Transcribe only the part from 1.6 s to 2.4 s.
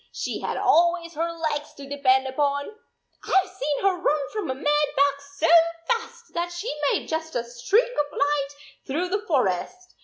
to depend